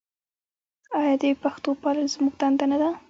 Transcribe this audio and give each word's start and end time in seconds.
آیا 0.99 1.13
د 1.21 1.23
پښتو 1.41 1.69
پالل 1.81 2.07
زموږ 2.13 2.33
دنده 2.41 2.65
نه 2.71 2.77
ده؟ 2.81 2.89